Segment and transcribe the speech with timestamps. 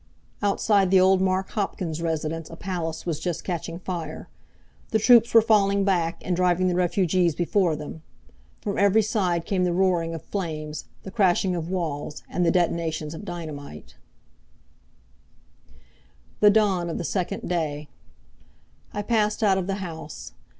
[0.41, 4.29] Outside the old Mark Hopkins residence a palace was just catching fire.
[4.89, 8.01] The troops were falling back and driving the refugees before them.
[8.61, 13.13] From every side came the roaring of flames, the crashing of walls, and the detonations
[13.13, 13.93] of dynamite
[16.39, 17.87] The Dawn of the Second Day
[18.91, 20.31] I passed out of the house.